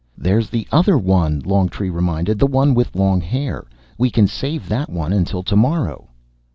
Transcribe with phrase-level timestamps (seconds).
[0.17, 3.67] "There's the other one," Longtree reminded, "the one with long hair.
[3.99, 6.09] We can save that one until tomorrow."